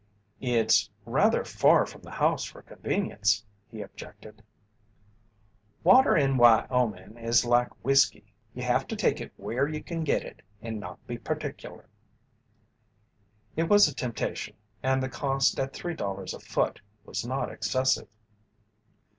[0.39, 4.41] "It's rather far from the house for convenience," he objected.
[5.83, 10.23] "Water in Wyoming is like whiskey, you have to take it where you can get
[10.23, 11.87] it and not be particular."
[13.55, 18.07] It was a temptation, and the cost at three dollars a foot was not excessive.